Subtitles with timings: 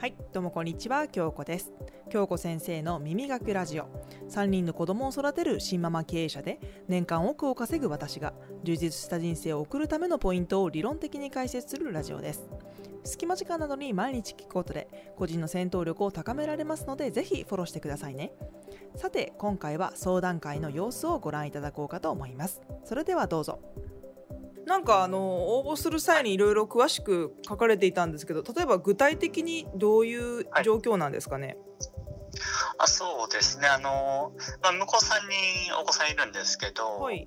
[0.00, 1.72] はい、どうもこんにちは、京子です。
[2.08, 3.88] 京子先生の耳学ラジオ。
[4.30, 8.32] 3人の子供を育てる新ママ経営者で、年間億を稼ぐ私が、
[8.62, 12.48] 充実した人生を送るためのポイントを理論的に解説するラジオです。
[13.02, 18.32] 隙間時間などに毎日聞くことで、個人の戦闘力を高められますので、ぜひフォローしてくださいね。
[18.94, 22.62] さて、今回は相談会の様子をご覧いただこうかと思います。
[22.84, 23.58] それではどうぞ。
[24.68, 31.56] なんかあの応募する際にいろいろ詳しく書かれていたんですけど例えば具体的にどういう状況なんですかね、
[32.76, 33.66] あそうですね。
[33.66, 37.26] あの、まあ、向こう3人お子さんいるんですけど、はい、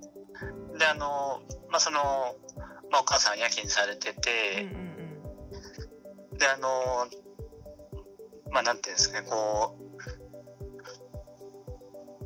[0.78, 2.00] であの、まあその
[2.92, 4.76] まあ、お母さん夜勤されてて、うんうん
[6.32, 7.08] うん、であの
[8.52, 9.92] まあなんていうんですかねこう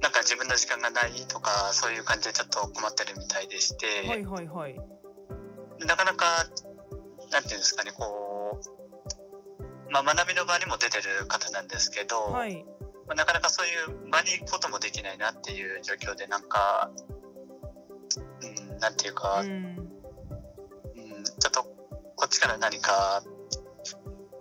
[0.02, 4.95] なんか自分の時間がないとかそういう感じでちょっと困ってるみたいでして、はいはいはい
[5.80, 6.46] なかなか
[7.32, 8.60] なんていうんですかねこ
[9.88, 12.66] う、まあ、学びの場にも出てる方なんですけど、はい。
[13.08, 16.92] まあ、なかなかそういう場に行くこともできないなっていう状況でなんか、
[18.42, 19.50] うん、なんていうか、うん。
[19.50, 21.64] うん、ちょっと
[22.16, 23.24] こっちから何か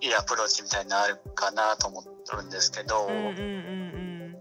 [0.00, 3.40] いいアプローチみたいなのあるかなと思ってるんですけど、うんうんうんう
[4.30, 4.36] ん。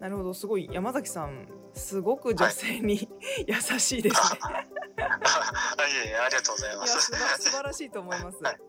[0.00, 0.68] なるほどすごい。
[0.72, 3.08] 山崎さんすごく女性に、
[3.46, 4.38] 優しいですね
[5.78, 7.00] あいえいえありがとうございます。
[7.00, 8.60] 素晴素晴らしいと思います、はい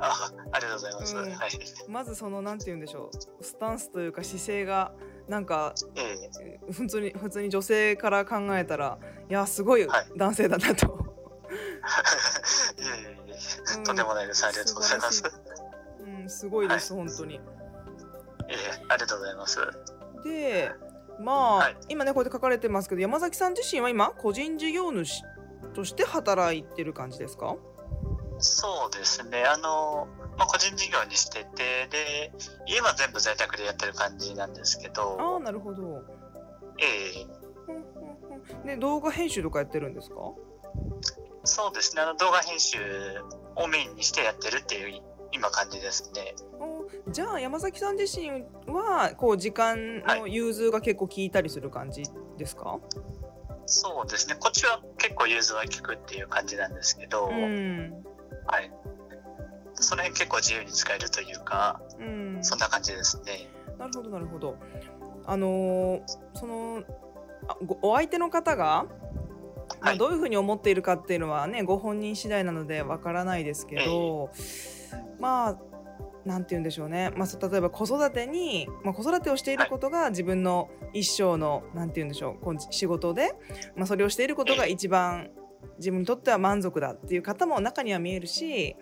[0.00, 1.16] あありがとうございます。
[1.16, 1.50] うんはい。
[1.88, 3.10] まずそのなんて言うんでしょ
[3.40, 4.92] うスタンスというか姿勢が
[5.28, 10.86] なんかええ普通に普通に女性から考えたらいやすごいはい男性だなと、
[12.78, 14.46] いえいえいえうんとんでもないです。
[14.46, 15.22] ありがとうございます。
[16.00, 17.40] うん、すごいです、本当に。
[18.48, 18.56] ええ
[18.88, 19.58] ありがとうございます。
[20.24, 20.72] で
[21.20, 25.22] まあ、はい今ねこうやって書かれてますけど山崎さん自身は今個人事業主
[25.74, 27.56] として働いてる感じですか？
[28.38, 29.44] そうですね。
[29.44, 30.06] あの、
[30.36, 32.32] まあ、個人事業にしてて、で、
[32.66, 36.02] 家は全部在宅でやってる感じなんですけああど、なるほど。
[36.78, 37.26] ええ
[37.66, 40.16] ふんふんふんで動画編集とかやってるんですか？
[41.44, 42.02] そうですね。
[42.02, 42.78] あの動画編集
[43.56, 46.34] をメインにしてやってるっていう今感じですね。
[46.60, 48.30] おじゃあ山崎さん自身
[48.72, 52.04] はこう時間の融通が結構効いたりする感じ
[52.36, 52.78] ですか、
[53.68, 54.36] そうですね。
[54.40, 57.92] こっちは結構融通は効くっていう感じなんですけど、うん
[58.46, 58.72] はい。
[59.74, 63.48] その辺結構自由に使えるというか、うん、そんな感じですね。
[63.78, 64.56] なるほどなるほど。
[65.26, 66.02] あのー
[66.34, 66.82] その
[67.82, 68.86] お相手の方が、
[69.80, 74.30] まあ、はいどういうふうに思っているかっていうのはねご本人次第なのでわからないですけど、
[75.20, 75.67] まあ
[76.28, 83.32] なんて言うんでしょうね、まあ、例えば子育てに、まあ、子育てをしていることが自分の一生のなんて言うんでしょう仕事で、
[83.76, 85.30] まあ、それをしていることが一番
[85.78, 88.76] 自分にとっては満足だっていう方も中には見えるし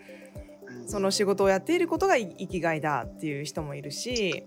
[0.67, 4.45] うんその仕事をやっていることが生きがいだっていう人もいるし。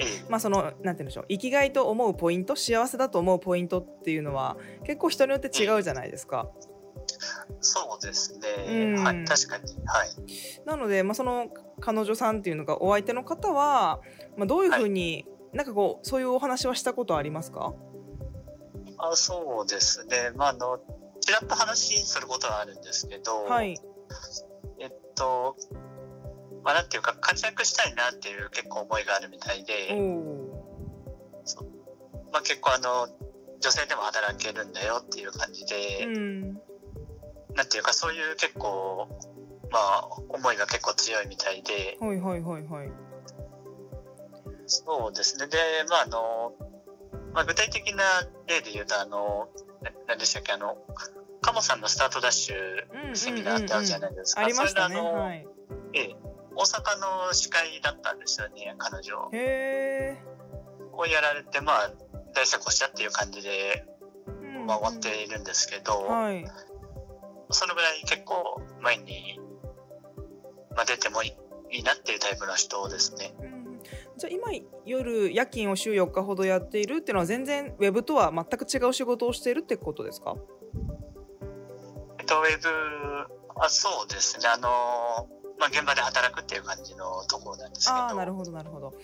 [0.00, 6.48] ええまあそのなんて言うんでしょう生きがいと思うポイント幸せだと思うポイントっていうのは結構人によって違うじゃないですか。
[7.60, 8.94] そうですね。
[8.96, 9.64] うんはい、確かに。
[9.86, 10.08] はい。
[10.64, 11.48] なので、まあ、その
[11.80, 14.00] 彼女さんっていうのがお相手の方は、
[14.36, 17.74] まあ、どういうふうに、なんかこうそういうお話はしたことありますか？
[18.98, 20.30] あそうですね。
[20.34, 20.78] まあ、あの、
[21.20, 23.78] ちらっと話することはあるんですけど、はい。
[24.78, 25.56] えっと、
[26.64, 30.48] まあ、なんていうか、活躍したいなっていう結構思いがあるみたいおで、ー
[32.32, 33.08] まあ、結構あの、
[33.60, 36.60] 女性でも働けるんだよっていう感じで、うん。
[37.58, 39.08] なんていうか、そういう結構、
[39.72, 42.92] まあ、思いが結構強いみたいで、はいはいはいはい。
[44.66, 45.48] そうですね。
[45.48, 45.58] で、
[45.90, 46.52] まあ、あの、
[47.34, 48.04] まあ、具体的な
[48.46, 49.48] 例で言うと、あの、
[49.82, 50.78] な何でしたっけ、あの、
[51.40, 54.42] カモさんのスタートダッシュセミナーってあるじゃないですか。
[54.42, 54.94] ありましたね。
[54.94, 55.48] それのあのはい。
[55.94, 56.16] ええ、
[56.54, 59.30] 大阪の司会だったんですよね、彼女。
[59.32, 60.22] へえ。
[60.92, 61.90] をやられて、まあ、
[62.34, 63.84] 大成功したっていう感じで、
[64.28, 66.44] うんまあ、終わっているんですけど、はい。
[67.50, 69.40] そのぐらい結構前に、
[70.76, 71.34] まあ、出てもい
[71.70, 73.34] いなっていうタイプの人ですね。
[73.40, 73.80] うん。
[74.16, 74.52] じゃあ今
[74.84, 80.34] 夜夜勤を週4日ほどやっているっていうのは全然ウェブとは全く違う仕事をしているってことですか？
[82.18, 82.68] えっと、ウェブ、
[83.60, 85.28] あそうですね、あの、
[85.58, 88.94] まあ、現場で働くっていう感じのところなんですけど、ああなるほどなるほど。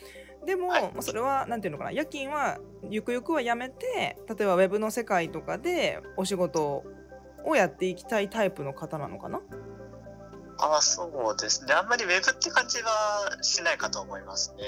[0.44, 0.82] でも、はい。
[0.92, 2.58] まあ、それはなんていうのかな夜勤は
[2.90, 6.84] ゆくゆくはやめて例えばウェブの世界とかでお仕事
[7.44, 9.40] をやっていきたいタイプの方なのかな？
[10.58, 14.64] あそうですね、あんまりウェブって感じはしないかと思いますね。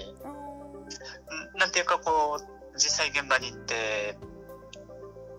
[1.57, 4.19] なんていうか、こう、実際現場に行って、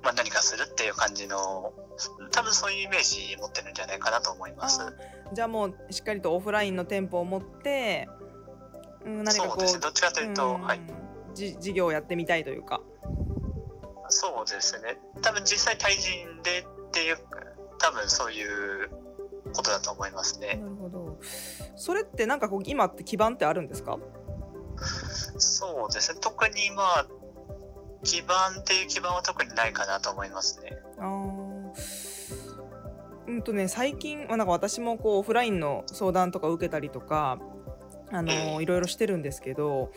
[0.01, 1.73] まあ、何かするっていう感じの
[2.31, 4.79] 多分そういうイメージ持ってるんじゃないかなと思います。
[5.33, 8.07] じゃあもうしっかりとオフラインの店舗を持って、
[9.05, 9.79] うん、何かこうそうですね。
[9.81, 10.79] どっちかというと、うんはい。
[11.33, 12.81] じ事業をやってみたいというか。
[14.09, 14.97] そうですね。
[15.21, 17.17] 多分実際対人でっていう、
[17.79, 18.89] 多分そういう
[19.53, 20.59] ことだと思いますね。
[20.61, 21.19] なるほど。
[21.75, 23.97] それってなんかこう今って基盤ってあるんですか？
[25.37, 26.19] そうですね。
[26.21, 27.07] 特にまあ、
[28.03, 30.77] 基盤っていう基盤は特にないかなと思いますね。
[33.27, 37.39] うんとね最近まあなんか私もこうオフラインの相談とか受けたりとか
[38.11, 39.91] あのええいろいろしてるんですけど、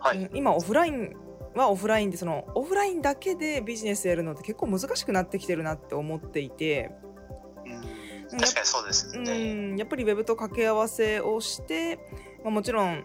[0.00, 0.18] はい。
[0.24, 1.14] うん今オフライン
[1.54, 6.90] はオフラインでそのオフラインだけでビジネスやるのって結構難しくなってきてるなって思っていて、
[8.30, 9.54] うん、確かにそうですうね。
[9.54, 11.96] ん、やっぱりウェブと掛け合わせをして、
[12.42, 13.04] まあ、もちろん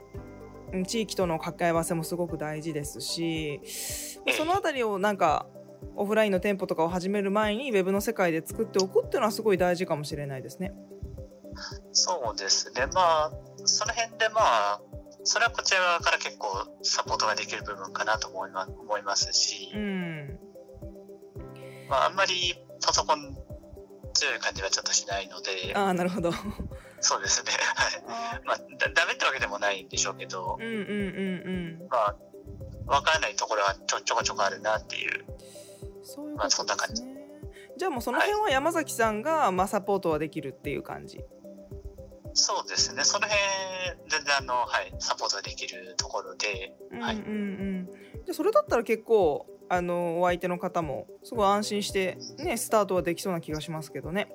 [0.74, 3.62] うん地域との掛け合わせもすごく大事ですし
[4.26, 5.48] まあそのあたりをなんか
[5.96, 10.74] オフラインの店舗とかを始める前にウェブの世界で作っておくっていうのはすごい大事かもしれないですね。
[11.92, 12.86] そうですね。
[12.94, 13.32] まあ、
[13.66, 14.82] その辺でまあ、
[15.28, 16.48] それはこちら側から結構
[16.84, 20.40] サポートができる部分かなと思いま思いますし、うん、
[21.90, 23.36] まあ、あんまりパソコン
[24.14, 26.32] 強い感じはちょっとしないので、ああなるほど。
[27.02, 27.52] そうですね。
[27.76, 28.42] はい。
[28.46, 31.88] まあ、だダメってわけでもないんでしょうけどう、んうんうんうん。
[31.90, 32.16] まあ、
[32.88, 35.26] わからないところはちょちょこちょこあるなっていう。
[36.04, 37.04] そういうまあそんな感じ。
[37.78, 41.20] じゃあもうその辺は山崎さんが、まあ、サポートはできるっていう感じ。
[42.34, 43.04] そうですね。
[43.04, 44.07] その辺、
[44.38, 47.90] あの、はい、サポートできるところで、はいうんうんうん。
[48.26, 54.32] じゃあそれだったら結構あのお相手の方もすごい安心してねスタートはできそうな気がしますけどね。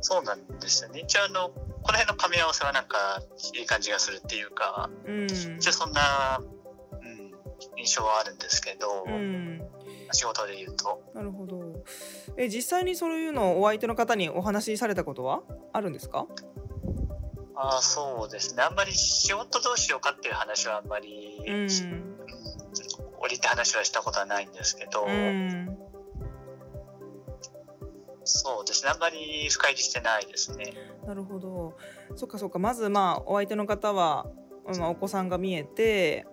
[0.00, 1.00] そうなんですよね。
[1.00, 3.22] 一応あの、この辺の噛み合わせはなんか、
[3.56, 5.26] いい感じがするっていうか、うん。
[5.26, 7.30] 一応そんな、うん、
[7.78, 9.62] 印象はあるんですけど、うん。
[10.10, 11.00] 仕事で言うと。
[11.14, 11.62] なるほど。
[12.36, 15.42] え実際にそういうのをお相手の方にお話しされたことは
[15.72, 16.26] あるんですか？
[17.62, 18.62] ああ、そうですね。
[18.64, 21.54] あんまり仕事どうしようかっていう話はあんまり、うん。
[21.54, 22.18] うん
[23.24, 25.78] 降りて話はしたことはないんですけど、うん。
[28.24, 28.90] そうですね。
[28.90, 30.74] あんまり深入りしてないですね。
[31.06, 31.76] なるほど。
[32.16, 32.58] そっかそっか。
[32.58, 34.26] まずまあお相手の方は、
[34.76, 36.26] まあ、お子さんが見えて。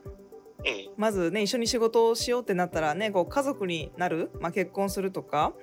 [0.65, 5.53] ええ、まずね一緒に仕事をしようってなったらねこう家族になる、まあ、結婚するとか、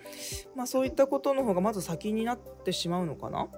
[0.55, 3.49] まあ、そういったことの方がまず先になってしまうのかな？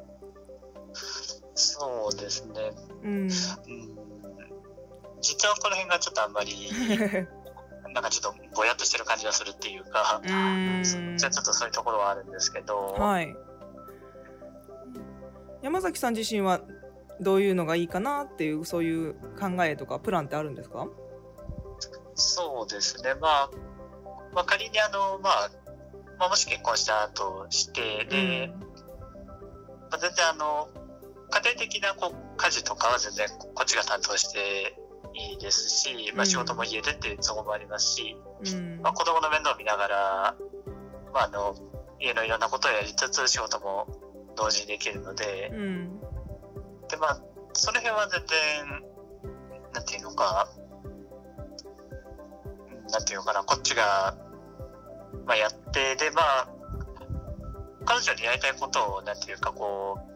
[1.58, 2.72] そうですね。
[3.02, 3.28] うん、うん、
[5.20, 6.70] 実はこの辺がちょっとあんまり、
[7.92, 13.34] なんかちょっとぼやっとしてる感じがするっていうか、うんじゃあちょっとそういうところはあるんですけど、はい。
[15.62, 16.60] 山崎さん自身は
[17.20, 20.86] どういうのがいいかなっていうそういう考えとかプランってあるんですか？
[22.14, 23.14] そうですね。
[23.14, 23.50] まあ、
[24.32, 25.50] まあ、仮にあの、まあ、
[26.18, 28.52] まあ、もし結婚したとして、で、
[29.90, 30.68] まあ、全然あの、
[31.30, 34.76] 家庭的なこう家事とかは全然こっちが担当して
[35.14, 38.80] いいですし、まあ、仕事も家でっていう都合もありますし、うん。
[38.82, 40.34] まあ、子供の面倒を見ながら、
[41.12, 41.54] まあ、あの、
[42.00, 43.86] 家のいろんなことをやりつつ仕事も
[44.36, 46.00] 同時にできるので、うん。
[46.88, 47.20] で、まあ、
[47.52, 48.82] その辺は全然、
[49.72, 50.68] なんていうのか、うん
[52.90, 54.16] なんていうのかな、こっちが、
[55.26, 56.48] まあ、やって、で、まあ、
[57.84, 60.07] 彼女にやりたいことを、なんていうか、こう、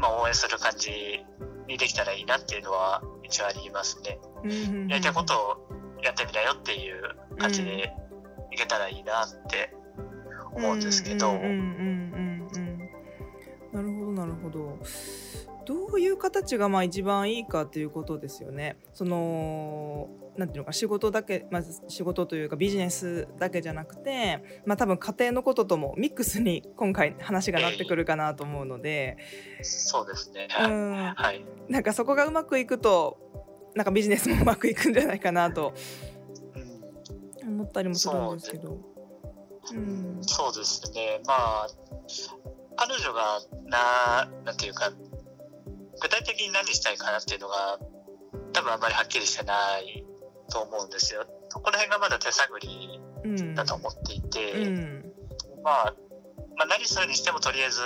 [0.00, 0.90] まあ、応援する感じ
[1.68, 4.18] にできたらいいなっていうのは一応ありますね。
[4.44, 7.02] うんやりたいことをやってみなよっていう
[7.38, 7.92] 感じで
[8.50, 9.74] いけたらいいなって
[10.52, 11.32] 思うんですけど、
[13.72, 14.78] なるほどなるほどど
[15.94, 29.18] ういう形がまあ一番いいかっていうことですよねそのなんていうのか仕事だけまず仕事というかビジネスだけじゃなくてまあ多分家庭のことともミックスに今回話がなってくるかなと思うので、
[29.62, 30.48] そうですね。
[30.50, 30.70] はい。
[30.70, 31.44] うん はい。
[31.68, 33.18] なんかそこがうまくいくと
[33.74, 35.74] なんかビジネスもうまくいくんじゃないかなと
[37.44, 38.78] うん思ったりもするんですけど。
[39.72, 41.20] うんそうですね。
[41.26, 41.68] まあ、
[42.76, 44.90] 彼女がな、なんていうか、
[46.00, 47.78] 具体的に何したいかなっていうのが、
[48.52, 50.04] 多分あんまりはっきりしてない
[50.50, 51.26] と思うんですよ。
[51.52, 55.04] この辺がまだ手探りうんだと思っていて、うん
[55.62, 55.94] まあ、
[56.56, 57.80] まあ、何するにしてもとりあえず、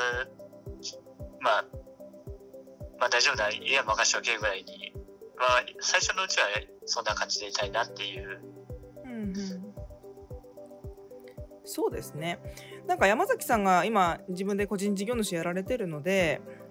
[1.40, 1.64] まあ、
[2.98, 4.92] まあ大丈夫だ、家は任しておけぐらいに、
[5.36, 6.46] まあ、最初のうちは
[6.86, 8.40] そんな感じでいたいなっていう。
[9.04, 9.74] うんうん
[11.66, 12.38] そうですね
[12.86, 16.63] なんか山崎さんが今自分で個人事業主やられてるのでええ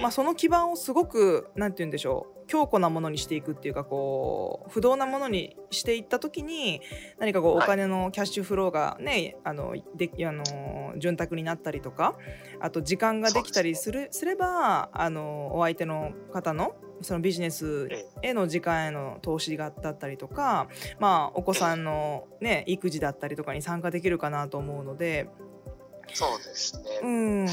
[0.00, 6.80] まあ、その基盤をすごくなんて言うんでしょう強固なものにしていくっていうかこう不動なものにしていった時に
[7.18, 7.66] 何かこうおはい。
[7.66, 12.16] 金のキャッシュフローがね、あのであの潤沢になったりとか
[12.60, 20.68] あと時間ができたりするすればあのお相手の方のそのビジネスえへの時間への投資がだったりとか、
[21.00, 25.28] まあ、お子さんの、ね、育児だったりとかに参加できるかなと思うので、
[26.14, 27.00] そうですね。
[27.02, 27.46] うん、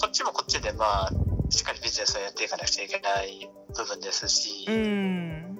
[0.00, 1.10] こっちもこっちでまあ、
[1.50, 5.58] しっかりビジネスをやっていかなくちゃいけない部分ですし、うん、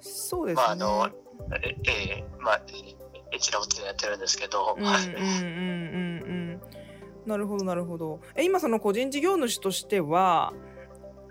[0.00, 0.62] そうですね。
[0.62, 1.10] まああの
[1.62, 2.62] えええまあ、
[3.32, 6.60] えちらこっちでやってるんですけど、うんうんうんうんうん。
[7.26, 8.20] なるほどなるほど。
[8.36, 10.52] え今その個人事業主としては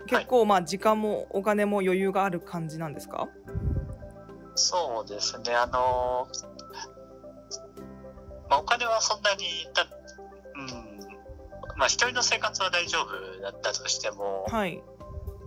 [0.06, 3.28] 結構まあ時間もお金も余裕がある感じなんですか、
[4.54, 6.28] そうですね、あの、
[8.48, 9.88] まあ、お金はそんなにた、うん、
[11.80, 14.82] まあ、一人の生活は大丈夫だったとしても、はい。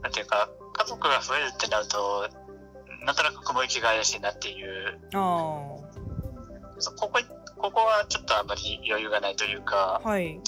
[0.02, 2.28] なんていうか、家族が増えるってなると、
[3.06, 5.76] なんとなく雲行きが怪しいなっていう、あ
[6.80, 7.22] そここ
[7.58, 10.42] ここはちょっとあまり余裕がないというかあ、はい。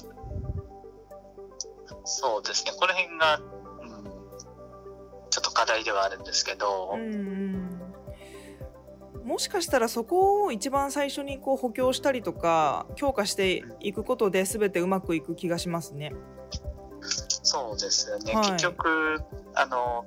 [2.03, 4.03] そうですね、この辺が、うん、
[5.29, 7.54] ちょっと課題ではあるんですけど、うんうん
[9.25, 16.13] もしかしたらそこを一番最初にこう補強したりとか強化していくことで全てうまくいく気がしますね。
[17.01, 19.21] そうですよね、はい結局、
[19.53, 20.05] あの、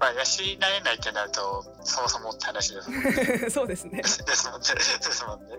[0.00, 3.50] まあ、養えないってなると、そもそもって話ですもんね。
[3.50, 4.00] そうですね。
[4.00, 4.68] ですもんね。
[4.74, 5.56] ですもんね。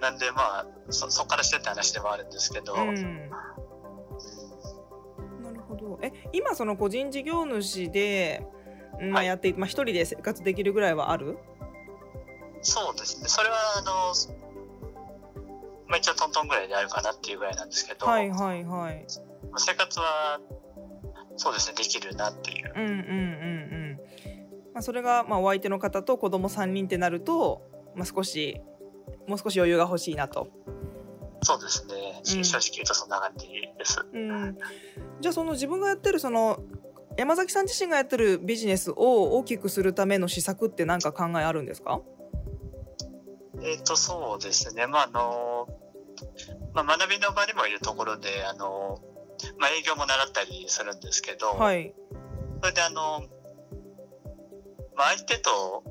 [0.00, 3.30] なんで、まあ、そ、そこからしてって話でもあるんですけど、うん
[5.42, 5.98] なるほど。
[6.02, 8.46] え、今その個人事業主で、
[9.00, 11.38] まあはいやっていて、まあ一人で生活できるぐらいはある？
[12.62, 13.28] そうですね。
[13.28, 13.92] それは、あの、
[15.86, 19.06] まあ、一応トントンぐらいであるかなっていうぐらいなんですけど、はいはいはい。
[19.50, 20.40] まあ生活は、
[21.36, 22.72] そうですね、できるなっていう。
[22.74, 23.00] うんうんうんう
[23.94, 24.00] ん。
[24.74, 27.62] まあそれがまあお相手の方と子供三人ってなると、
[27.94, 28.60] まあ少し
[29.26, 30.48] もう少し余裕が欲しいなと。
[31.42, 31.94] そうですね。
[32.36, 34.04] うん正直言うとそんな感じです。
[34.12, 34.58] うん。
[35.20, 36.60] じゃあその自分がやってるその
[37.18, 42.00] 山崎さん自身がやってるビジネスを大きくするための施策って何か考えあるんですか？
[43.60, 44.86] えっ、と、そうですね。
[44.86, 45.66] まあ、あの、
[46.74, 49.00] まあ、学びの場にもいるところで、あの、
[49.58, 51.92] まあ、営業も習ったりするんですけど、はい。
[52.62, 53.24] それであの、
[54.94, 55.82] まあ、相手と、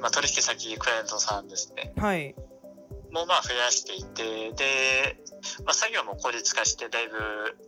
[0.00, 2.34] まあ、取引先、クライアントさんですね、はい。
[3.10, 5.18] もうまあ増やしていて、で、
[5.66, 7.18] まあ、作業も効率化して、だいぶ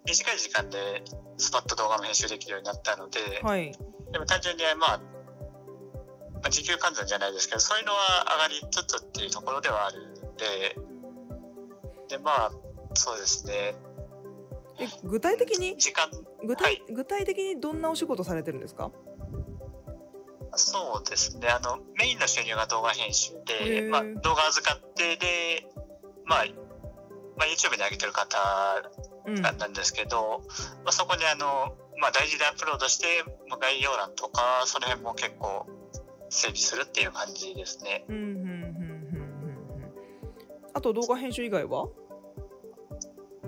[0.07, 1.03] 短い時間で
[1.41, 3.73] スパッと動画も編集できるようになったので、はい。
[4.13, 7.99] でも単純に、まあ、まあ、時給換算じゃないですけど、そういうのは
[8.33, 10.77] 上がりつつっていうところではあるんで、
[12.09, 12.53] で、まあ、
[12.95, 13.75] そうですね、
[14.79, 16.09] え具体的に時間、
[16.47, 18.91] 具体,、はい具体的にどんなお仕事されてるんですか？
[20.57, 25.67] そうですね、あの、メインの収入が動画編集で、まあ、動画預かって、で、
[26.25, 26.45] まあ、
[27.37, 28.37] まあ、YouTube に上げてる方
[29.37, 29.43] うん。
[29.43, 30.43] なんですけど、
[30.85, 33.07] まあ、そこにあの、まあ、大事でアップロードして、
[33.49, 35.67] まあ概要欄とか、その辺も結構
[36.31, 38.05] 整備するっていう感じですね。
[38.09, 39.93] うんうんうんうんうんうん。
[40.73, 41.89] あと動画編集以外は？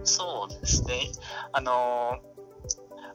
[0.05, 1.13] そうですね。
[1.53, 2.19] あの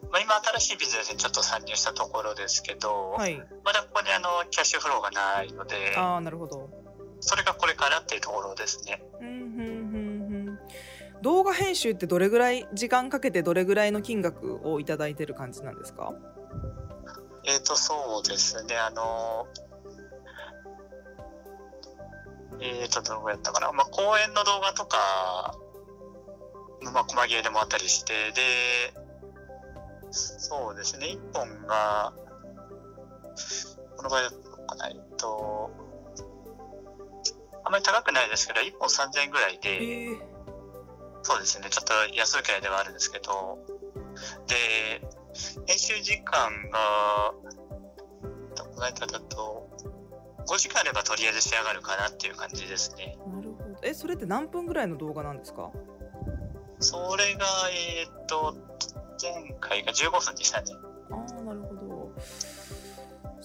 [0.10, 3.36] まあ、今新しいビジネスにちょっと参入したところですけど、はい。
[3.66, 6.70] まだここにあのキャッシュフローがないので、ああなるほど。
[7.20, 9.04] それがこれからっていうところですね。
[9.20, 9.47] うんうんうんうん。
[11.22, 16.14] 動画編集ってどれぐらい時間かけてどれぐらいの金額をいただいてる感じなんですか？
[17.46, 18.76] えっ、と、そうですね。
[18.76, 19.48] あの
[22.60, 23.72] えっ、と、どうやったかな。
[23.72, 25.56] まあ、公演の動画とか、
[26.82, 28.94] まあ、細切れでもあったりして、で、
[30.12, 31.08] そうですね。
[31.08, 32.14] 1本が、
[33.96, 35.70] この場合だとかな、えっと、
[37.64, 40.37] あまり高くないですけど、1本3000円ぐらいで、ええ
[41.28, 41.68] そうですね。
[41.70, 43.60] ちょっと安いくらいではあるんですけど、
[44.48, 45.02] で、
[45.66, 47.34] 編集時間が、
[48.58, 49.68] この間だと、
[50.48, 53.18] 5時間あればとりあえず仕上がるかなっていう感じですね。
[53.28, 53.76] なるほど。
[53.84, 55.70] えそれって何分ぐらいの動画なんですか？
[56.80, 58.56] それが、えーっと、
[59.22, 60.74] 前回が15分でしたね。
[61.12, 61.67] ああなるほど。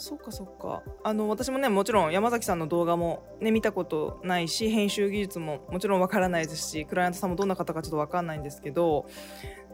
[0.02, 0.82] そっかそっか。
[1.04, 9.06] あの私もねもちろん山崎さんの動画も、ね、見たことないし編集技術ももちろんわからないですしクライアントさんもどんな方かちょっとわかんないんですけど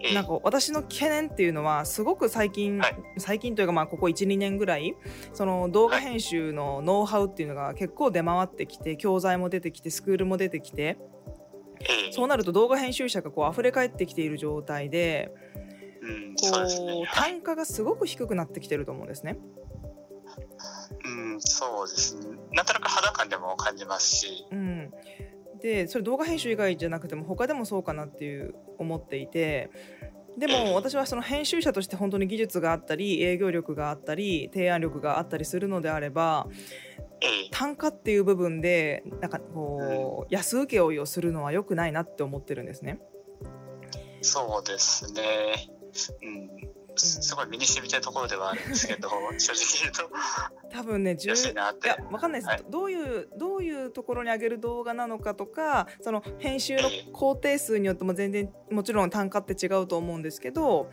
[0.00, 2.96] えーなんか私の懸念っていうのはすごく最近、はい。
[3.16, 4.94] 最近というかまあここ12年ぐらい
[5.32, 10.98] その動画編集のノウハウっていうのが結構出回ってきて教材も出てきてスクールも出てきて
[12.10, 15.32] そうなると動画編集者がこう溢れ返ってきている状態で
[16.02, 17.06] うん、こそう。
[17.12, 19.38] 単価がすごく低くなってきてると思うんですね。
[21.04, 22.36] うん、そうですね。
[22.52, 24.92] なんとなく肌感でも感じますし、うん、
[25.60, 29.70] でそれ動画編集以外じゃなくても他でもそうかなっていう思っていて
[30.36, 36.46] でええも 私はその編集者として本当に技術があったり営業力があったり提案力があったりするのであれば
[37.20, 43.00] ええ単価っていう部分でなんかこう安請け負いをするのは良くないなって思ってるんですね。
[44.20, 45.22] そうですね。
[46.22, 46.77] うん。
[46.98, 50.10] すごい身に染みてるところではあるんですけど、正直言うと
[50.70, 51.96] 多分ね10安いなっていや。
[52.10, 60.90] わかんないです、はいどういうどういうところに上げる動画なのかとかその編集の工程数によっても全然もちろん単価って違うと思うんですけど、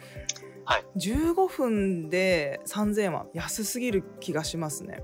[0.65, 5.03] はい15分で3000円は安すぎる気がしますね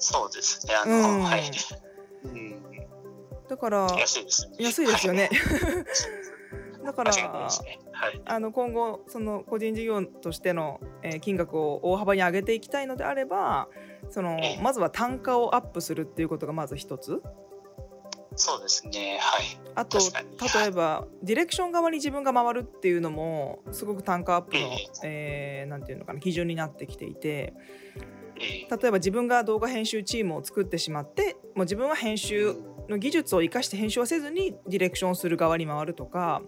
[0.00, 0.74] そうですね。
[0.74, 1.50] あの、うんはい。
[2.24, 2.62] うん。
[3.48, 4.56] だから安いですね。
[4.58, 5.30] 安いですよねはい。
[6.84, 7.22] だからね。
[7.22, 8.22] はい。
[8.24, 13.68] あの今後その個人事業としての、えー金額を大幅に上げていきたいのであれば
[14.08, 17.22] そのええまずは単価をアップするっていうことがまず一つ
[18.36, 19.18] そうですね。
[19.20, 19.60] はい。
[19.74, 24.70] あと例えばディレクション側に自分が回るっていうのもすごく単価アップの、
[25.04, 27.54] えーなんていうのかな基準になってきていて
[28.40, 32.54] ええ例えば自分が動画編集チームを作ってしまってもう自分は編集
[32.90, 36.42] の技術を生かして編集はせずにディレクションする側に回るとか、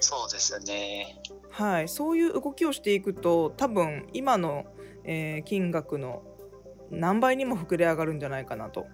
[0.00, 1.20] そうですね。
[1.50, 4.64] はい、そういう動きをしていくと多分今の、
[5.04, 6.22] えー金額の
[6.90, 8.86] 何倍にも膨れ上がるんじゃないかなと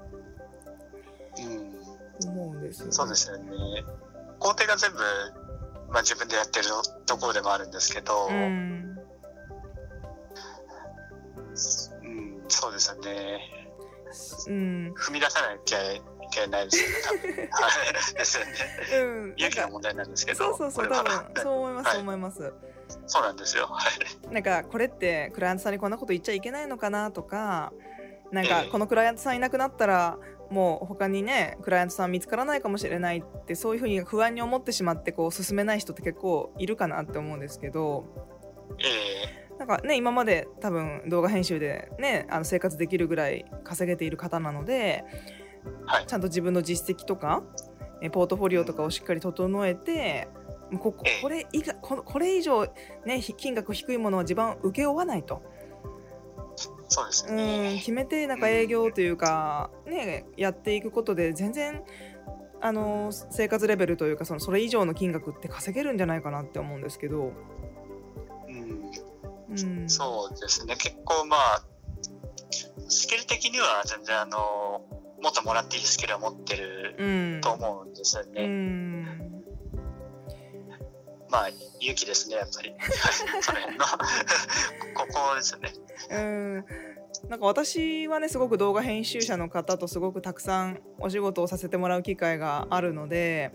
[1.38, 2.28] うん。
[2.30, 2.92] 思うんですよ、ね。
[2.92, 3.52] そうですよね。
[4.38, 4.99] 工程が全部、
[5.90, 6.66] まあ自分でやってる
[7.06, 8.99] ところでもあるんですけど、ううん、ん
[12.49, 13.40] そうですよね。
[14.49, 15.78] うん踏み出さなきゃ
[16.41, 17.31] いけないですよね、多分。
[17.37, 17.71] は
[18.12, 18.15] い。
[18.15, 18.53] ですよね。
[19.03, 22.53] うん、勇気の問題なんですけど、そうそうそうこれは多分そう思います、はいそう思います
[23.07, 23.67] そうなんですよ。
[23.67, 23.81] は
[24.31, 24.33] い。
[24.35, 27.73] なんかこれってクライアントさんにこんなこと言っちゃいけないのかなとか
[28.31, 30.19] なんかええこのクライアントさんいなくなったら
[30.51, 38.05] もう他にねクライアントさん見つからないかもしれないってそういうふうに不安に思ってしまってこう進めない人って結構いるかなって思うんですけど
[38.79, 45.05] えなんかね今まで多分動画編集でねあの生活できるぐらい稼げている方なので
[45.87, 47.42] はいちゃんと自分の実績とか
[48.01, 50.29] えポートフォリオとかをしっかり整えて
[50.79, 52.66] ここれ以外このこれ以上、
[53.05, 55.42] ね、ひ金額低いものは自分は請け負わないと。
[56.88, 57.77] そうですうんね。
[57.79, 61.83] 決めてなんか営業というか、ね、やっていくことで全然
[62.61, 67.33] あの生活レベルというかそのそれ以上の金額って稼げるんじゃないかなって思うんですけど、
[68.48, 68.92] うん、
[69.51, 70.77] うん、そうですね。
[70.77, 71.64] 結構まあ、
[72.88, 74.83] スキル的には全然あの、
[75.22, 78.46] もっともらっていいスキルを持ってるうんと思うんですようね。
[78.46, 79.04] ん
[81.30, 81.48] まあ、
[81.80, 82.74] 勇気ですね、やっぱり。
[83.40, 83.85] その辺の、
[84.94, 85.72] ここですね。
[86.11, 86.64] うん
[87.28, 93.52] なんか私はねすごく動画編集者の方とすごくたくさんお仕事をさせてもらう機会があるので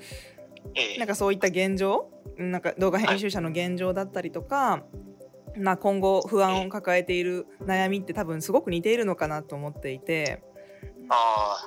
[0.73, 4.83] ええなんかそういった現状なんか動画編集者の現状だったりとか、
[5.57, 10.41] まあ、今後不安を抱えている悩みって多分すごく似ているのかなと思っていて。
[11.09, 11.57] あ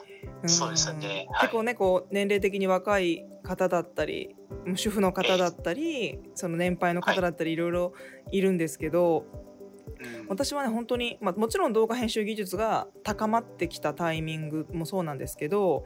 [0.43, 1.27] うんそうですよね。
[1.31, 1.41] はい。
[1.43, 4.35] 結構ねこう年齢的に若い方だったり
[4.75, 7.93] 主婦の方だったりその年配の方だったりいろいろ
[8.31, 15.85] いるんですけど、あ、うん、私はね本当に、まあ、もちろん動画編集技術が高まってきたタイミングもそうなんですけど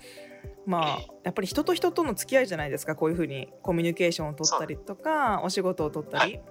[0.67, 6.43] まあえやっぱり人と人との付き合いじゃないですかこういうふうにコミュニケーションを取ったりとかお仕事を取ったり、は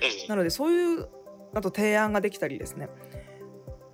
[0.00, 0.28] ええ。
[0.28, 1.08] なのでそういう
[1.54, 2.88] あと提案ができたりですね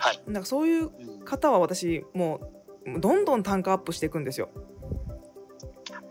[0.03, 0.23] はい。
[0.27, 2.41] なんかそういううん方は私も
[2.97, 4.51] うどんどん単価アップしていくんですよ。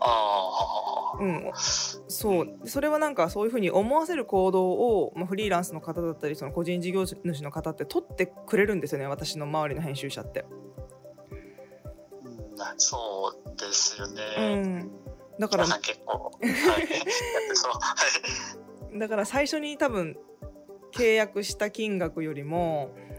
[0.00, 1.52] ああ、うん、
[2.08, 10.44] そうでそれはなんかそういうふうに思わせる行動を、まあ、フリーランスの方だったりその個人事業主の方って取ってくれるんですよね私の周りの編集者って。
[12.24, 14.22] うん、そうですよね。
[14.38, 14.90] うん
[15.38, 16.30] だから結構、は
[18.92, 18.98] い。
[18.98, 20.16] だから最初に多分
[20.94, 23.11] 契約した金額よりもええ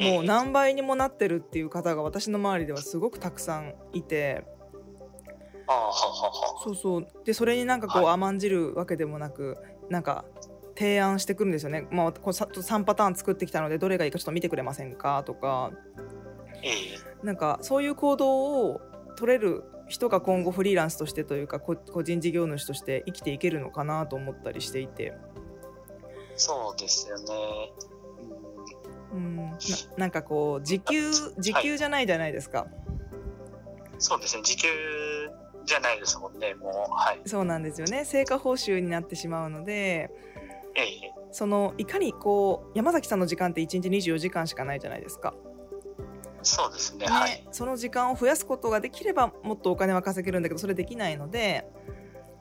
[0.00, 4.44] もう何倍にもなってるっていう方が私の周りではすごくたくさんいて。
[5.66, 6.60] ああ、ははは。
[6.64, 7.06] そうそう。
[7.24, 8.14] でそれになんかこうはい。
[8.14, 9.58] 甘んじるわけでもなく
[9.88, 10.24] なんか
[10.76, 15.70] 提案してくるんですよね、まあ、こうさ3パターン作ってきたのでどれがいいかちょっと見てくれませんかとか。
[16.62, 17.26] ええ。
[17.26, 18.80] なんかそういう行動を
[19.16, 25.12] 取れる人が今後フリーランスとしてというかこ個人事業主として生きていけるのかなと思ったりしていて、
[26.36, 27.24] そうですよね。
[29.70, 32.66] ななんかこう時給時給じゃないじゃないですか。
[33.98, 34.68] そうですね、時給
[35.64, 36.92] じゃないですもんね、もう。
[36.92, 37.20] はい。
[37.26, 40.10] そうなんですよね成果報酬になってしまうので
[40.74, 45.34] ええそのいかにこう山崎さんの時間って1日24時間しかないじゃないですか。
[46.42, 47.46] そうですね、ねはい。
[47.52, 51.66] その時間を増やすことができればもっとお金は稼げるんだけどそれできないので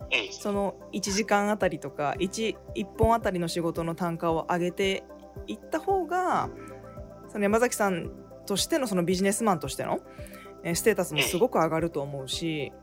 [0.10, 5.04] ええその1時間あたりとか 1, 1本あたりの仕事の単価を上げて
[5.48, 6.50] いった方が
[7.30, 8.12] その山崎さん
[8.46, 10.00] としてのそのビジネスマンとしての
[10.63, 12.74] えーステータスもすごく上がると思うし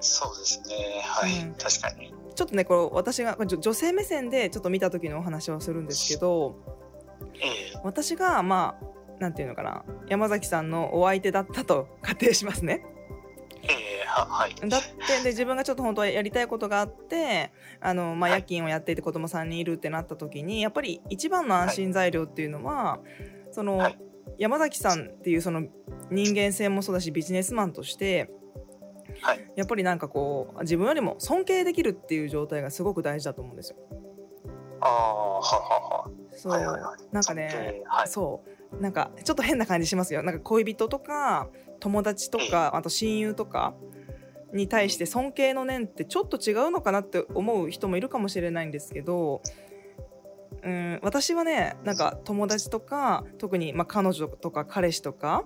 [0.00, 1.40] そうですね、はい。
[1.40, 2.14] うん確かに。
[2.34, 6.56] ちょっとねこれ私が女女性目線でちょっと見た時のお話をするんですけど
[7.34, 12.82] ええ私がまあなんていうのかな山崎さんのお相手だったと仮定しますね。
[13.62, 13.68] え
[14.02, 14.54] えは、はい。
[14.54, 23.00] だってで自分がちょっと本当はやりたいことがあってあの、まあ、はい夜勤をやっていて子供3人いるってなった時にやっぱり一番の安心材料っていうのは、
[23.50, 23.98] その、はい
[24.38, 25.66] 山崎さんっていうその
[26.10, 28.30] 人間性もそうだしビジネスマンとして
[29.20, 29.52] はい。
[29.54, 33.76] やっぱりなんかこう自分よりも尊敬できるっていう状態がすごく大事だと思うんですよ。
[34.80, 36.10] ああ、ははは。
[36.30, 38.08] そう、はいはいはいなんかね、ええはい。
[38.08, 41.48] そうなんかちょっと変な感じしますよなんか恋人とか
[41.80, 43.74] 友達とかあと親友とか
[44.54, 49.42] に対して尊敬の念ってちょっと違うのかなって思う人もいるかもしれないんですけど
[50.62, 55.44] うん私はねなんか友達とか特にまあ彼女とか彼氏とか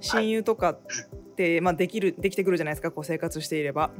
[0.00, 0.80] 親友とかっ
[1.36, 3.90] て、まあ、できるできてくるじゃないですかこう生活していれば。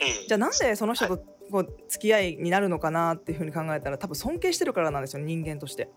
[0.00, 1.18] ええじゃあなんでその人と
[1.50, 5.88] こう付き合いになるのかなっていうふうに考えたら多分尊敬してるからなんですよ人間として。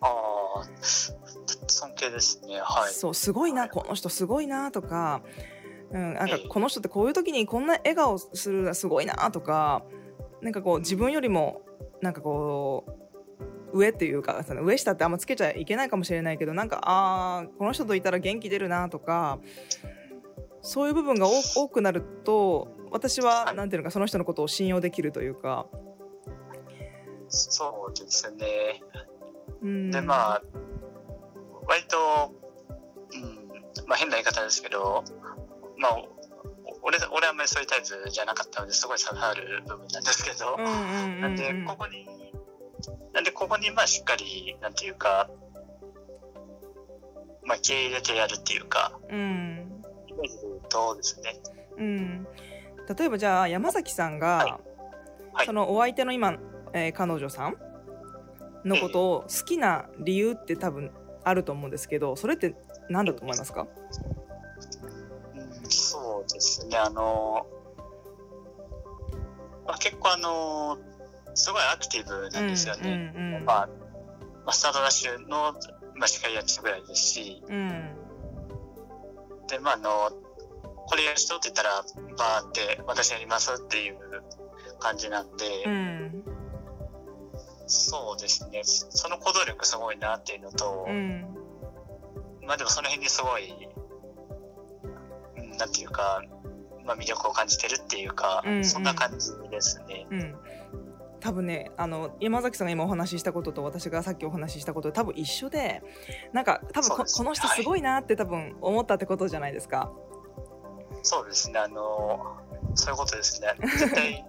[0.00, 0.08] あ
[0.56, 2.60] あ、尊敬ですね。
[2.60, 2.92] はい。
[2.92, 5.22] そうすごいなはいこの人すごいなとか、
[5.90, 9.84] うん、なんかええこの人ってこういう時にこんな笑顔するのすごいなとか
[10.42, 11.62] なんかこう自分よりも
[12.02, 12.84] なんかこ
[13.72, 19.38] う上っていうかその上下ってあんまつけちゃいけないかもしれないけどなんかあーこの人といたら元気出るなとか
[20.60, 25.66] そういう部分が多多くなると私ははいなんていうのかその人のことを信用できるというか。
[27.28, 28.82] そうですね。
[29.62, 30.42] うん、で、まあ、
[31.66, 32.34] 割と、
[33.14, 35.02] うん、まあ変な言い方ですけど、
[35.78, 36.08] まあ、お
[36.82, 42.06] 俺、俺はあんまりそういうタイプじゃなかったので、すごい刺さる部分なんですけど、なんで、ここに、
[43.12, 45.30] なんで、ここに、まあ、しっかり、なんていうか、
[47.44, 51.40] まあ、気合い入れてやるっていうか、うんイメージで言うとですね、
[51.78, 52.26] うん、
[52.96, 54.50] 例えばじゃあ山崎さんが、はい。
[55.32, 55.46] はい。
[55.46, 56.36] そのお相手の今、
[56.72, 57.56] えー彼女さん
[58.64, 60.92] のことを好きな理由って多分
[61.24, 62.54] あると思うんですけどそれって
[62.88, 63.68] 何だと思いますか、うん、
[65.72, 67.46] そうですね、あの、
[69.66, 70.78] まあ、結構あの、
[71.34, 73.12] すごいアクティブなんですよね。
[73.14, 73.66] うんうんまあ、
[74.44, 75.54] まあ、スタートダッシュの、
[75.96, 77.96] まあ、司会やってたぐらいですし、うん。
[79.48, 80.10] で、まあ、あの、
[80.86, 81.82] これやる人って言ったら、
[82.16, 83.98] バーって私やりますっていう
[84.78, 86.24] 感じなんで、うん。
[87.66, 91.26] そうですね、その行動力すごいなっていうのと、うん。
[92.42, 93.71] まあでもその辺にすごい、うん
[95.58, 96.22] なんていうか、
[96.84, 98.64] まあ魅力を感じてるっていうか、うんうん。
[98.64, 100.06] そんな感じですね。
[100.10, 100.34] うん。
[101.20, 105.80] 多分ねあの山崎さんが今お話ししたことと私がさっきお話ししたこと多分一緒で
[106.32, 109.92] なんか多分こ,、この人すごいなって多分思ったってことじゃないですか。
[111.04, 112.36] そうですね、あの、
[112.74, 113.54] そういうことですね。
[113.60, 114.24] 絶対、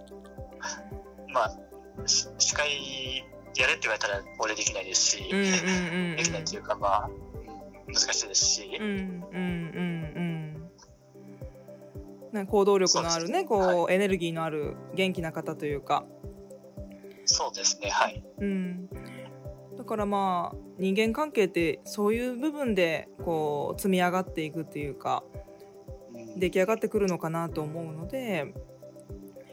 [1.32, 3.18] まあ、し司会
[3.56, 6.16] やれって言われたら俺できないですし、うんうんうんうん。
[6.16, 7.34] できないっていうか、まあ、うん
[7.86, 9.63] 難しいですし、うんうん
[12.46, 13.44] 行動力のあるねね。
[13.44, 16.04] こう、エネルギーのある元気な方というか、
[17.26, 18.22] そうですね、はい。
[18.38, 18.88] うん、
[19.76, 25.24] だからまあ人間関係ってそういう部分でこう積み上がっていくっていうか
[26.14, 26.38] うん。
[26.38, 28.54] 出来上がってくるのかなと思うので。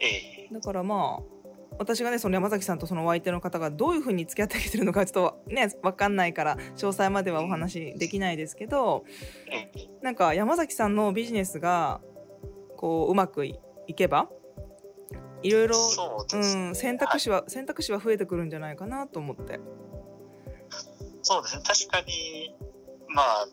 [0.00, 0.54] ええ。
[0.54, 1.22] だからまあ
[1.78, 9.04] 私がねその山崎さんとそのお相手の方がどういうふうに付き合ってきてるのかちょっとね分かんないから詳細まではお話できないですけど
[9.50, 9.88] ええ。
[10.02, 12.00] なんか山崎さんのビジネスが
[12.82, 14.28] こううまくいいけば
[15.44, 16.62] いろいろそうですね。
[16.68, 19.60] うん、選択肢は、選択肢は増えてくるんじゃないかなと思って。
[21.22, 22.54] そうですね、確かに、
[23.08, 23.46] まあ、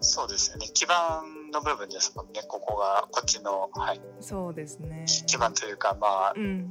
[0.00, 5.06] そうですよね、基盤の部分ですもんね、ここが、こっちの、はい、そうですね。
[5.26, 6.70] 基盤というか、まあう、ん、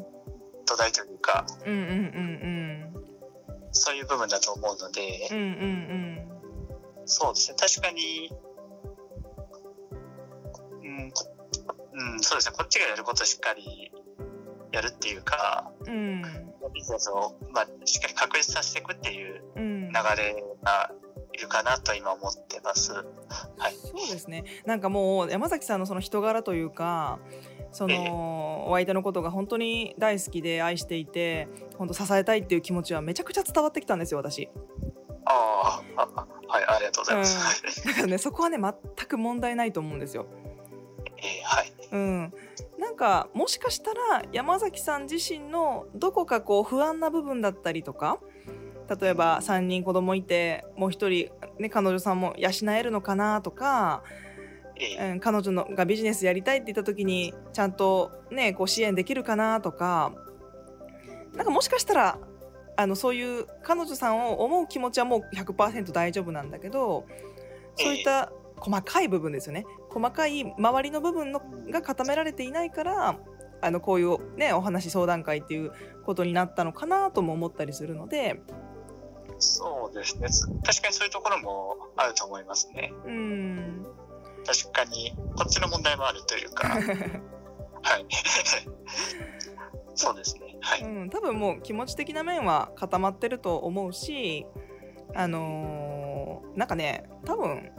[0.65, 1.83] 土台というか、うんうんう
[2.89, 3.71] ん。
[3.73, 5.43] そういう部分だと思うので、うんうん
[6.99, 7.05] うん。
[7.05, 8.31] そうですね、確かに、
[12.13, 13.91] うん、そうですね、こっちがやることをしっかり
[14.71, 20.91] やるっていうか、うんうんビジネスを、まあ、しっかり確立させていくっていううん流れが
[21.33, 22.93] いるかなと今思ってます。
[22.93, 23.01] は
[23.69, 23.73] い。
[23.73, 27.19] そうですねなんかもう山崎さんのその人柄というか
[27.71, 34.49] そのお相手のことが本当に大好きで愛していて本当支えたいっていう気持ちはめちゃくちゃ伝わってきたんですよ私
[35.25, 37.35] あーあ、はい、ありがとうございます。
[37.37, 40.27] うんはいだからねそこはね全く問題ないと思うんですよ
[41.17, 41.80] えーはい。
[41.91, 42.33] うん。
[42.79, 48.19] なんかもしかしたら山崎さん自身のどこかこう不安な部分だったりとか
[48.99, 54.03] 例えば3人子供いてもう1人、ね、彼女さんも養えるのかなとか
[54.81, 60.13] えーうん、彼女のがビジネスやりたいって言った時にちゃんとねこう支援できるかなとか
[61.35, 62.17] なんかもしかしたら
[62.77, 67.05] あのそういう彼女さんを思う気持ちはもう100%大丈夫なんだけど
[67.75, 73.19] そういった細かい部分ですよね細かい周りの部分のが固められていないから
[73.61, 75.71] あのこういうねお話相談会っていう
[76.05, 78.41] ことになったのかなとも思ったりするので
[79.39, 80.29] そうですね。
[80.29, 82.93] つ確かにそういうところもあると思いますね。
[83.05, 83.85] うん
[84.45, 88.05] 確かに、こっちの問題もあるというか、 はい。
[89.93, 90.57] そうですね。
[90.61, 90.81] はい。
[90.81, 94.47] うん、多分もう気持ち的な面は固まってると思うし
[95.15, 97.71] あのーなんかね多分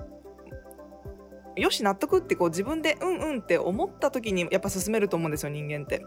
[1.56, 6.04] よし納得ってこう自分でうんうんって思った時にやっぱ進めると思うんですよ人間って。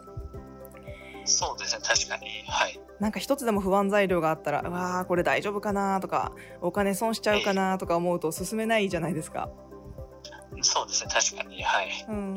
[1.25, 1.81] そうですね。
[1.83, 2.27] 確かに。
[2.47, 2.79] はい。
[2.99, 6.31] なんか一つでも不安材料があったらうわーこれ大丈夫かなとか
[6.61, 9.49] お金損しちゃうかなとか思うと進めないじゃないですか。
[10.61, 11.11] そうですね。
[11.11, 11.61] 確かに。
[11.63, 12.05] はい。
[12.07, 12.35] うん、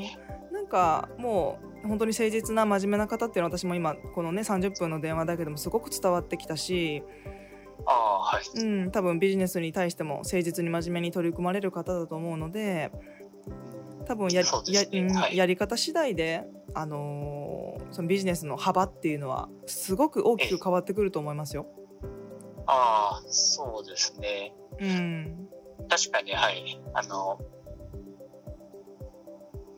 [0.53, 7.03] なんかもう本当に誠実な真面目な方っていうのは私も今このね30分の電話だけでもすごく伝わってきたし
[7.87, 8.61] ああ、はい。
[8.61, 12.91] うん、多分ビジネスに対しても誠実に真面目に取り組まれる方だと思うので
[14.07, 17.59] 多分や,、そうでやはいやり方次第で、あのー
[17.91, 21.67] そのビジネスの幅っていうのはすごく大きく変わってくると思いますよ。
[22.67, 24.53] ああ、そうですね。
[24.79, 25.49] うん、
[25.89, 26.79] 確かに、はい。
[26.93, 27.41] あの、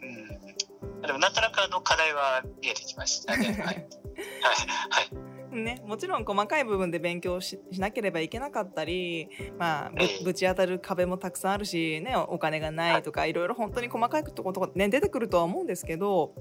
[0.03, 1.03] うん。
[1.03, 3.47] でも、なんとなくあの課題は見えてきましたね。
[3.47, 3.55] はい。
[3.63, 3.87] はい。
[4.91, 5.30] はい。
[5.51, 9.93] ね、もちろん細かい部分で勉強ししなければいけなかったり、まあ、
[10.25, 16.35] ぶち当たる壁もたくさんあるし、ね、おお金がないとかいろいろ本当に細かいところとか、ね、出てくるとは思うんですけど、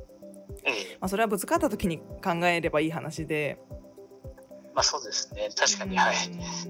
[0.64, 3.58] ええまあ、それはぶつかった時に考えればいい話で。
[4.74, 5.50] まあそうですね。
[5.56, 6.16] 確かに、はい。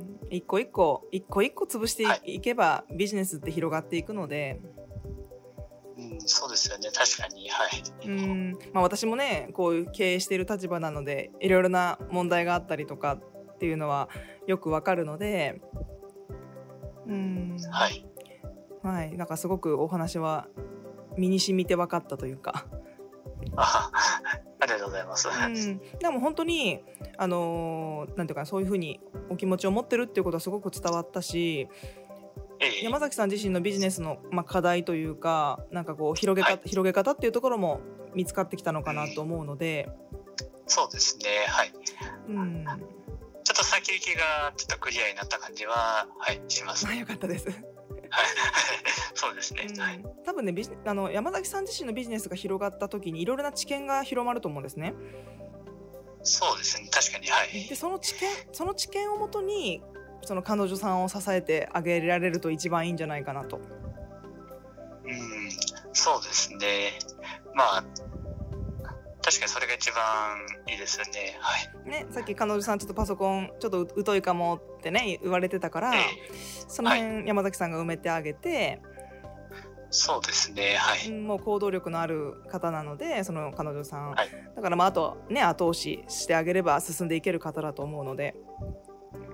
[0.01, 4.78] うん一個一個一個一個潰してい,、はいけばビジネスって広がっていくので、うん、
[6.29, 6.89] そうですよね。
[6.93, 7.83] 確かに、はい。
[8.07, 14.09] うんまあ、私もねこういう経営している立場なのでいろいろな問題があったりとかっていうのは
[14.47, 15.61] よくわかるので、
[17.07, 18.05] うんはい。
[18.83, 20.47] はい、なんかすごくお話は
[21.17, 22.65] 身に染みて分かったというか、
[23.55, 23.91] あ
[24.61, 25.27] ありがとうございます。
[25.27, 26.83] うん、でも本当に、
[27.17, 31.98] あのーなんていうかなそういうふうにお気持ちを持ってるっていうことはすごく伝わったしええ
[32.83, 37.81] 山崎さん自身のビジネスの、まあ、課題というかなんかこう広げか、はい広げ方っていうところも
[38.13, 39.89] 見つかってきたのかなと思うので、
[40.67, 41.45] そうですね。
[41.47, 41.73] はい。
[42.27, 46.87] うん、まちょっと先行きがちょっとクリアになった感じは、はい、します。
[46.87, 47.55] あよかったです、はい。
[49.15, 49.67] そうですね。
[49.77, 49.97] はい。
[49.97, 54.93] うん、多分ねビジあの山崎さん自身のビジネスが広がった時にいろいろな知見が広まると思うんですね
[56.21, 56.89] そうですね。
[56.91, 57.67] 確かに、はい。
[57.67, 59.81] でその知見その知見をもとに
[60.23, 63.59] その彼女さんを支えてあげられると一番いいんじゃないかなと
[65.09, 65.49] うん、
[65.93, 66.99] そうですね。
[67.55, 67.83] まあ、
[69.21, 71.37] 確かにそれが一番いいですよね。
[71.39, 71.89] はい。
[71.89, 76.01] ね、さっき彼女さんちょっとパソコンちょっと疎いかもってね言われてたからええ
[76.67, 78.81] その辺山崎さんが埋めてあげて、
[79.89, 80.75] そうですね。
[80.77, 81.09] はい。
[81.09, 88.35] うんもう行動力のある方なのでその彼女さん、はいだからまああとね後押ししてあげれば進んでいける方だと思うので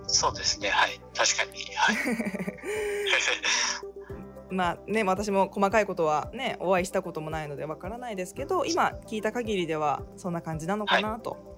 [0.07, 0.69] そうですね。
[0.69, 0.99] はい。
[1.15, 1.51] 確かに。
[1.75, 1.95] はい。
[4.51, 11.55] まあね私も細かいことはねお会いしたこともないのでわからないですけど今聞いた限りではそんな感じなのかなと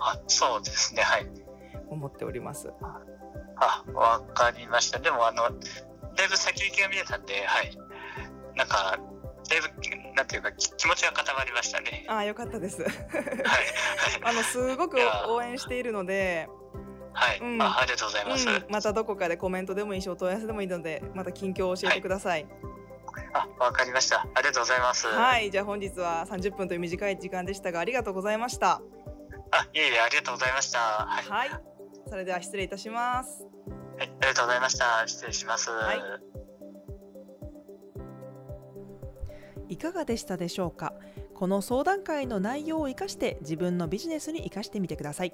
[0.00, 1.02] あそうですね。
[1.02, 1.26] はい。
[1.90, 2.70] 思っております。
[3.56, 4.98] あ、わかりました。
[4.98, 7.76] でも、あの、だいぶ先行きが見えたんで、はい。
[8.54, 8.98] なんか、
[9.48, 9.68] だいぶ、
[10.14, 12.06] なんていうか、き気持ちが固まりましたね。
[12.08, 12.82] ああよかったです。
[12.82, 12.92] はい。
[14.22, 16.48] あのすごく応援しているので、
[17.18, 17.40] はい。
[17.40, 18.48] うんあありがとうございます。
[18.48, 22.46] うん、またどこかでコメントでもいいしお問い合わせでもいいのでまた近況を教えてください。
[23.32, 24.26] あ、わかりました。
[24.34, 25.06] ありがとうございます。
[25.06, 28.80] はい、じゃあ本日は30分という短い時間でしたがありがとうございました。
[29.50, 30.78] あ、いえいえ、ありがとうございました。
[30.78, 31.28] はい。
[31.28, 31.50] はい、
[32.08, 33.44] それでは失礼いたします。
[33.98, 35.02] はい、ありがとうございました。
[35.06, 35.70] 失礼します。
[35.70, 35.98] はい
[39.70, 40.94] いいかがでしたでしょうか？
[41.34, 45.32] この相談会の内容を生かして自分のビジネスに生かしてみてください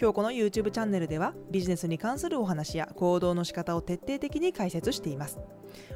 [0.00, 5.38] 今日この YouTube チャンネルではビジネスに関するお話や行動の仕方を徹底的に解説しています。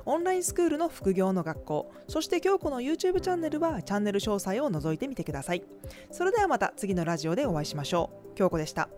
[0.04, 5.64] オンラインスクールの副業の学校そして今日この YouTube チャンネルはチャンネル詳細を覗いてみてください。
[6.10, 8.34] それではまた次のラジオでお会いしましょう。
[8.34, 8.90] 京子でした。